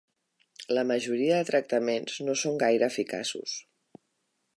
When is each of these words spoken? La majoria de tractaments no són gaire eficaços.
La 0.77 0.83
majoria 0.91 1.35
de 1.41 1.47
tractaments 1.49 2.15
no 2.29 2.35
són 2.45 2.57
gaire 2.65 2.89
eficaços. 2.93 3.55